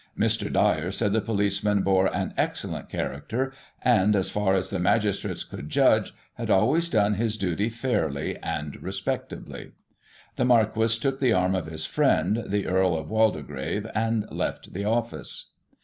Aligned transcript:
Mr. 0.17 0.51
Dyer 0.51 0.89
said 0.89 1.13
the 1.13 1.21
policeman 1.21 1.83
bore 1.83 2.07
an 2.07 2.33
excellent 2.35 2.89
character, 2.89 3.53
and, 3.83 4.15
as 4.15 4.31
far 4.31 4.55
as 4.55 4.71
the 4.71 4.79
magistrates 4.79 5.43
could 5.43 5.69
judge, 5.69 6.11
had 6.37 6.49
always 6.49 6.89
done 6.89 7.13
his 7.13 7.37
duty 7.37 7.69
fairly 7.69 8.35
and 8.37 8.81
respectably. 8.81 9.73
The 10.37 10.45
Marquis 10.45 10.97
took 10.99 11.19
the 11.19 11.33
arm 11.33 11.53
of 11.53 11.67
his 11.67 11.85
friend, 11.85 12.45
the 12.47 12.65
Earl 12.65 12.97
of 12.97 13.11
Walde 13.11 13.45
grave, 13.45 13.85
and 13.93 14.25
left 14.31 14.73
the 14.73 14.85
office. 14.85 15.51